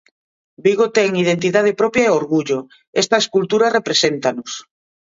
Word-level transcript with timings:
Vigo 0.65 0.87
ten 0.97 1.09
identidade 1.23 1.77
propia 1.81 2.05
e 2.07 2.15
orgullo, 2.21 2.59
esta 3.01 3.21
escultura 3.23 3.73
represéntanos. 3.77 4.51